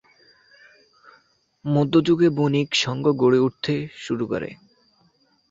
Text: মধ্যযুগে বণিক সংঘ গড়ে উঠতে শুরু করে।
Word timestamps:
মধ্যযুগে 1.65 2.27
বণিক 2.37 2.69
সংঘ 2.75 3.05
গড়ে 3.21 3.39
উঠতে 3.39 3.73
শুরু 3.97 4.23
করে। 4.27 4.49